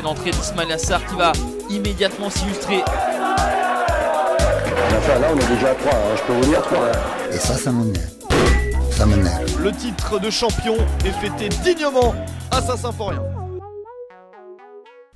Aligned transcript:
et 0.00 0.02
l'entrée 0.02 0.30
d'Ismail 0.30 0.72
Assar 0.72 1.04
qui 1.06 1.14
va 1.14 1.32
immédiatement 1.68 2.30
s'illustrer. 2.30 2.78
là, 2.78 2.84
on 5.32 5.38
est 5.38 5.54
déjà 5.54 5.70
à 5.70 5.74
3, 5.74 5.92
hein, 5.92 6.16
je 6.16 6.22
peux 6.22 6.32
vous 6.32 6.50
dire 6.50 6.62
3. 6.62 6.78
Et 7.32 7.36
ça, 7.36 7.54
ça 7.54 7.70
m'énerve. 7.70 8.10
Ça 8.90 9.06
m'énerve. 9.06 9.62
Le 9.62 9.72
titre 9.72 10.18
de 10.18 10.30
champion 10.30 10.76
est 11.04 11.10
fêté 11.10 11.48
dignement 11.62 12.14
à 12.50 12.62
Saint-Symphorien. 12.62 13.22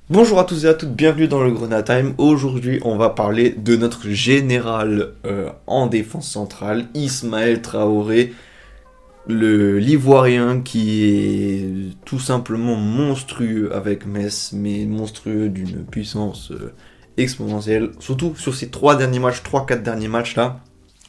Bonjour 0.07 0.39
à 0.39 0.43
tous 0.43 0.65
et 0.65 0.67
à 0.67 0.75
toutes, 0.75 0.91
bienvenue 0.93 1.27
dans 1.27 1.41
le 1.41 1.51
Grenade 1.51 1.85
Time. 1.85 2.13
Aujourd'hui, 2.19 2.79
on 2.83 2.95
va 2.95 3.09
parler 3.09 3.55
de 3.57 3.75
notre 3.75 4.09
général 4.09 5.13
euh, 5.25 5.49
en 5.65 5.87
défense 5.87 6.29
centrale, 6.29 6.85
Ismaël 6.93 7.63
Traoré, 7.63 8.33
l'ivoirien 9.27 10.61
qui 10.61 11.03
est 11.03 11.69
tout 12.05 12.19
simplement 12.19 12.75
monstrueux 12.75 13.73
avec 13.73 14.05
Metz, 14.05 14.51
mais 14.53 14.85
monstrueux 14.85 15.49
d'une 15.49 15.83
puissance 15.85 16.51
euh, 16.51 16.73
exponentielle. 17.17 17.91
Surtout 17.99 18.35
sur 18.35 18.53
ces 18.53 18.69
trois 18.69 18.95
derniers 18.95 19.19
matchs, 19.19 19.41
3-4 19.41 19.81
derniers 19.81 20.07
matchs 20.07 20.35
là. 20.35 20.61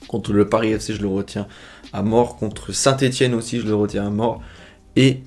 Contre 0.09 0.33
le 0.33 0.48
Paris 0.48 0.73
FC, 0.73 0.95
je 0.95 1.02
le 1.02 1.09
retiens 1.09 1.48
à 1.92 2.02
mort. 2.02 2.37
Contre 2.37 2.73
Saint-Etienne 2.73 3.34
aussi, 3.34 3.61
je 3.61 3.66
le 3.66 3.75
retiens 3.75 4.06
à 4.06 4.11
mort. 4.11 4.41
Et 4.95 5.20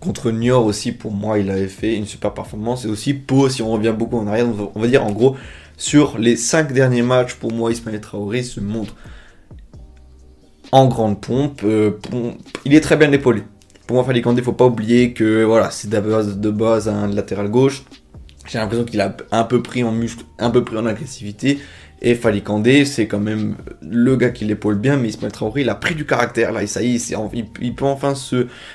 Contre 0.00 0.32
Niort 0.32 0.64
aussi, 0.64 0.90
pour 0.90 1.12
moi, 1.12 1.38
il 1.38 1.48
avait 1.50 1.68
fait 1.68 1.94
une 1.94 2.06
super 2.06 2.32
performance. 2.34 2.84
Et 2.84 2.88
aussi 2.88 3.14
Pau, 3.14 3.48
si 3.48 3.62
on 3.62 3.70
revient 3.70 3.94
beaucoup 3.96 4.18
en 4.18 4.26
arrière, 4.26 4.46
on 4.74 4.80
va 4.80 4.88
dire 4.88 5.04
en 5.04 5.12
gros, 5.12 5.36
sur 5.76 6.18
les 6.18 6.36
5 6.36 6.72
derniers 6.72 7.02
matchs, 7.02 7.34
pour 7.34 7.52
moi, 7.52 7.70
Ismaël 7.70 8.00
Traoré 8.00 8.42
se 8.42 8.60
montre 8.60 8.94
en 10.72 10.86
grande 10.86 11.20
pompe. 11.20 11.60
Euh, 11.64 11.92
il 12.64 12.74
est 12.74 12.80
très 12.80 12.96
bien 12.96 13.12
épaulé. 13.12 13.42
Pour 13.86 13.96
moi, 13.96 14.04
Falikandé, 14.04 14.40
il 14.40 14.44
faut 14.44 14.52
pas 14.52 14.66
oublier 14.66 15.12
que 15.12 15.44
voilà, 15.44 15.70
c'est 15.70 15.88
de 15.88 16.50
base, 16.50 16.88
un 16.88 17.08
latéral 17.08 17.48
gauche. 17.48 17.84
J'ai 18.46 18.58
l'impression 18.58 18.84
qu'il 18.84 19.00
a 19.00 19.16
un 19.30 19.44
peu 19.44 19.62
pris 19.62 19.84
en 19.84 19.92
muscle, 19.92 20.24
un 20.38 20.50
peu 20.50 20.64
pris 20.64 20.76
en 20.76 20.86
agressivité. 20.86 21.60
Et 22.04 22.16
Falikandé, 22.16 22.84
c'est 22.84 23.06
quand 23.06 23.20
même 23.20 23.54
le 23.80 24.16
gars 24.16 24.30
qui 24.30 24.44
l'épaule 24.44 24.76
bien, 24.76 24.96
mais 24.96 25.08
Ismaël 25.08 25.30
Traoré, 25.30 25.60
il 25.60 25.68
a 25.68 25.76
pris 25.76 25.94
du 25.94 26.04
caractère, 26.04 26.50
là, 26.50 26.64
et 26.64 26.66
ça 26.66 26.82
y 26.82 26.96
est, 26.96 27.14
il, 27.60 27.74
peut 27.76 27.84
enfin 27.84 28.14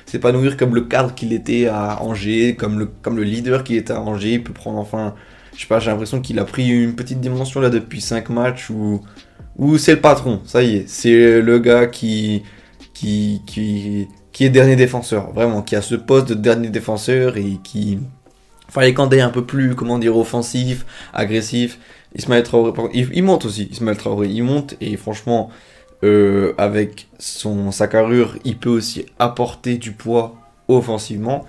s'épanouir 0.05 0.55
comme 0.55 0.73
le 0.73 0.81
cadre 0.81 1.13
qu'il 1.13 1.33
était 1.33 1.67
à 1.67 2.01
Angers, 2.01 2.55
comme 2.55 2.79
le, 2.79 2.85
comme 2.85 3.17
le 3.17 3.23
leader 3.23 3.65
qu'il 3.65 3.75
était 3.75 3.91
à 3.91 3.99
Angers, 3.99 4.35
il 4.35 4.43
peut 4.45 4.53
prendre 4.53 4.77
enfin, 4.77 5.13
je 5.53 5.59
sais 5.59 5.67
pas, 5.67 5.79
j'ai 5.79 5.91
l'impression 5.91 6.21
qu'il 6.21 6.39
a 6.39 6.45
pris 6.45 6.69
une 6.69 6.95
petite 6.95 7.19
dimension 7.19 7.59
là 7.59 7.69
depuis 7.69 7.99
5 7.99 8.29
matchs 8.29 8.69
où, 8.69 9.01
où 9.57 9.77
c'est 9.77 9.95
le 9.95 10.01
patron, 10.01 10.41
ça 10.45 10.63
y 10.63 10.77
est, 10.77 10.89
c'est 10.89 11.41
le 11.41 11.59
gars 11.59 11.87
qui, 11.87 12.43
est 13.03 14.49
dernier 14.49 14.75
défenseur, 14.75 15.31
vraiment, 15.31 15.61
qui 15.61 15.75
a 15.75 15.81
ce 15.81 15.95
poste 15.95 16.29
de 16.29 16.33
dernier 16.35 16.69
défenseur 16.69 17.37
et 17.37 17.57
qui, 17.63 17.99
Falikandé 18.69 19.21
un 19.21 19.29
peu 19.29 19.45
plus, 19.45 19.75
comment 19.75 19.97
dire, 19.97 20.17
offensif, 20.17 20.85
agressif, 21.13 21.79
Ismaël 22.15 22.43
Traoré, 22.43 22.73
il, 22.93 23.23
monte 23.23 23.45
aussi, 23.45 23.69
Ismaël 23.71 23.97
Traoré, 23.97 24.27
il 24.27 24.43
monte 24.43 24.75
et 24.81 24.97
franchement, 24.97 25.49
euh, 26.03 26.53
avec 26.57 27.07
sa 27.19 27.87
carrure, 27.87 28.37
il 28.43 28.57
peut 28.57 28.69
aussi 28.69 29.05
apporter 29.19 29.77
du 29.77 29.93
poids 29.93 30.35
offensivement. 30.67 31.45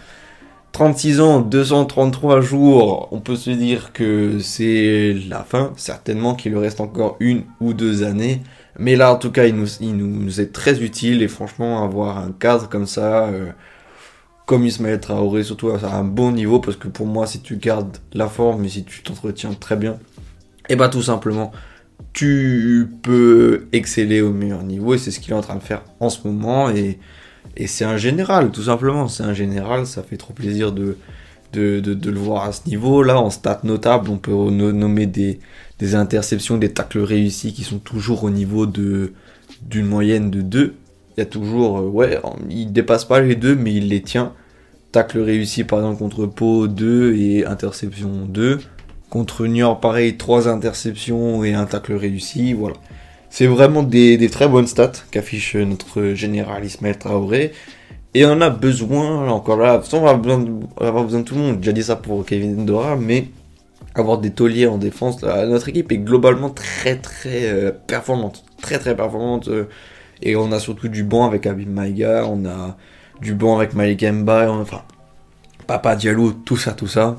36 0.72 1.20
ans, 1.20 1.41
233 1.41 2.41
jours, 2.41 3.08
on 3.11 3.20
peut 3.20 3.36
se 3.36 3.50
dire 3.50 3.92
que 3.92 4.38
c'est 4.38 5.14
la 5.28 5.42
fin, 5.42 5.72
certainement 5.77 6.34
qu'il 6.34 6.52
lui 6.52 6.58
reste 6.58 6.80
encore 6.80 7.16
une 7.20 7.44
ou 7.61 7.72
deux 7.72 8.05
années. 8.05 8.42
Mais 8.78 8.94
là, 8.94 9.12
en 9.12 9.16
tout 9.16 9.33
cas, 9.33 9.46
il 9.46 9.56
nous, 9.56 10.41
est 10.41 10.52
très 10.52 10.83
utile. 10.83 11.22
Et 11.22 11.28
franchement, 11.28 11.84
avoir 11.84 12.19
un 12.19 12.30
cadre 12.30 12.69
comme 12.69 12.86
ça, 12.86 13.24
euh, 13.27 13.50
comme 14.46 14.64
Ismaël 14.64 15.00
Traoré, 15.00 15.42
surtout 15.42 15.70
à 15.70 15.94
un 15.94 16.05
bon 16.05 16.30
niveau, 16.33 16.61
parce 16.61 16.77
que 16.77 16.89
pour 16.89 17.06
moi, 17.06 17.27
si 17.27 17.41
tu 17.41 17.56
gardes 17.56 17.98
la 18.12 18.28
forme 18.28 18.64
et 18.64 18.69
si 18.69 18.84
tu 18.84 19.02
t'entretiens 19.02 19.52
très 19.55 19.77
bien, 19.77 19.98
et 20.69 20.77
bah 20.77 20.89
tout 20.89 21.02
simplement, 21.02 21.50
tu 22.12 22.89
peux 23.02 23.66
exceller 23.72 24.20
au 24.20 24.33
meilleur 24.33 24.62
niveau. 24.62 24.94
Et 24.94 24.98
c'est 24.98 25.11
ce 25.11 25.19
qu'il 25.20 25.33
est 25.33 25.36
en 25.36 25.41
train 25.41 25.56
de 25.56 25.62
faire 25.62 25.83
en 25.98 26.08
ce 26.08 26.27
moment. 26.27 26.70
Et, 26.70 26.98
c'est 27.67 27.85
un 27.85 27.97
général 27.97 28.51
tout 28.51 28.64
simplement, 28.64 29.09
c'est 29.09 29.23
un 29.23 29.35
général, 29.35 29.86
ça 29.86 30.03
fait 30.03 30.17
trop 30.17 30.33
plaisir 30.33 30.73
de, 30.73 30.97
de, 31.53 32.11
le 32.11 32.19
voir 32.19 32.45
à 32.45 32.53
ce 32.53 32.69
niveau 32.69 33.03
là 33.03 33.19
en 33.19 33.31
stats 33.31 33.61
notables, 33.64 34.11
on 34.11 34.19
peut 34.19 34.33
nommer 34.33 35.07
des, 35.07 35.41
des 35.79 35.95
interceptions, 35.95 36.59
des 36.59 36.73
tacles 36.73 37.01
réussis 37.01 37.53
qui 37.53 37.64
sont 37.64 37.79
toujours 37.79 38.25
au 38.25 38.31
niveau 38.31 38.67
de 38.67 39.13
d'une 39.63 39.86
moyenne 39.86 40.31
de 40.31 40.41
2. 40.42 40.75
Il 41.17 41.20
y 41.20 41.23
a 41.23 41.27
toujours, 41.27 41.79
euh, 41.79 41.89
ouais, 41.89 42.20
il 42.48 42.73
dépasse 42.73 43.05
pas 43.05 43.20
les 43.20 43.35
deux 43.35 43.57
mais 43.57 43.75
il 43.75 43.89
les 43.89 44.03
tient. 44.03 44.33
Tacle 44.92 45.20
réussi 45.20 45.65
par 45.65 45.80
exemple 45.80 45.98
contre 45.98 46.27
Pau 46.27 46.69
2 46.69 47.15
et 47.17 47.45
interception 47.47 48.27
2. 48.27 48.61
Contre 49.11 49.47
Niort, 49.47 49.80
pareil, 49.80 50.17
3 50.17 50.48
interceptions 50.48 51.42
et 51.45 51.55
un 51.55 51.65
tacle 51.67 51.95
réussi. 51.95 52.53
Voilà. 52.53 52.77
C'est 53.30 53.46
vraiment 53.46 53.83
des, 53.83 54.28
très 54.30 54.48
bonnes 54.48 54.66
stats 54.66 54.92
qu'affiche 55.11 55.55
notre 55.56 56.14
général 56.14 56.64
Ismaël 56.64 56.98
Traoré. 56.98 57.52
Et 58.14 58.24
on 58.24 58.40
a 58.40 58.50
besoin, 58.50 59.28
encore 59.28 59.58
là, 59.58 59.83
on 59.92 60.00
va 60.00 60.11
avoir 60.11 61.05
besoin, 61.05 61.20
de 61.20 61.24
tout 61.24 61.34
le 61.34 61.40
monde. 61.40 61.55
J'ai 61.56 61.58
déjà 61.58 61.72
dit 61.72 61.83
ça 61.83 61.96
pour 61.96 62.24
Kevin 62.24 62.64
Dora, 62.64 62.96
mais 62.96 63.28
avoir 63.94 64.18
des 64.18 64.30
tauliers 64.30 64.67
en 64.67 64.78
défense, 64.78 65.22
notre 65.22 65.68
équipe 65.68 65.92
est 65.92 65.98
globalement 65.98 66.50
très 66.50 66.96
très 66.96 67.48
euh, 67.48 67.72
performante. 67.86 68.44
Très 68.62 68.78
très 68.78 68.96
performante. 68.96 69.48
Euh, 69.48 69.64
et 70.22 70.36
on 70.36 70.50
a 70.52 70.58
surtout 70.58 70.88
du 70.88 71.05
bon 71.05 71.24
avec 71.24 71.46
Abim 71.46 71.68
Maïga, 71.68 72.24
on 72.27 72.46
a 72.46 72.77
du 73.20 73.34
bon 73.34 73.56
avec 73.56 73.74
Malik 73.74 74.02
Mba, 74.02 74.50
enfin, 74.50 74.83
Papa 75.67 75.96
Diallo, 75.96 76.33
tout 76.33 76.56
ça, 76.56 76.72
tout 76.72 76.86
ça 76.86 77.18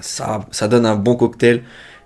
ça, 0.00 0.40
ça 0.50 0.68
donne 0.68 0.86
un 0.86 0.96
bon 0.96 1.16
cocktail. 1.16 1.62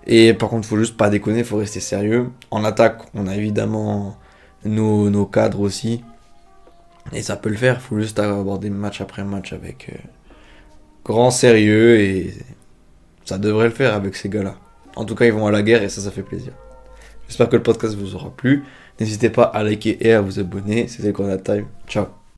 Et 0.07 0.33
par 0.33 0.49
contre, 0.49 0.65
il 0.65 0.69
faut 0.69 0.77
juste 0.77 0.95
pas 0.95 1.09
déconner, 1.09 1.39
il 1.39 1.45
faut 1.45 1.57
rester 1.57 1.81
sérieux. 1.81 2.29
En 2.49 2.63
attaque, 2.63 3.01
on 3.13 3.27
a 3.27 3.35
évidemment 3.35 4.17
nos, 4.63 5.09
nos, 5.09 5.25
cadres 5.25 5.59
aussi. 5.59 6.03
Et 7.13 7.21
ça 7.21 7.35
peut 7.35 7.49
le 7.49 7.57
faire, 7.57 7.75
il 7.75 7.81
faut 7.81 7.99
juste 7.99 8.17
aborder 8.17 8.69
match 8.69 9.01
après 9.01 9.23
match 9.23 9.53
avec 9.53 9.89
euh, 9.91 9.97
grand 11.03 11.29
sérieux 11.29 11.99
et 11.99 12.33
ça 13.25 13.37
devrait 13.37 13.65
le 13.65 13.73
faire 13.73 13.93
avec 13.93 14.15
ces 14.15 14.29
gars-là. 14.29 14.55
En 14.95 15.03
tout 15.05 15.15
cas, 15.15 15.25
ils 15.25 15.33
vont 15.33 15.45
à 15.45 15.51
la 15.51 15.61
guerre 15.61 15.83
et 15.83 15.89
ça, 15.89 16.01
ça 16.01 16.11
fait 16.11 16.23
plaisir. 16.23 16.53
J'espère 17.27 17.49
que 17.49 17.57
le 17.57 17.63
podcast 17.63 17.95
vous 17.95 18.15
aura 18.15 18.29
plu. 18.29 18.63
N'hésitez 18.99 19.29
pas 19.29 19.43
à 19.43 19.61
liker 19.63 19.97
et 20.05 20.13
à 20.13 20.21
vous 20.21 20.39
abonner. 20.39 20.87
C'était 20.87 21.11
Corona 21.11 21.37
Time. 21.37 21.65
Ciao 21.87 22.16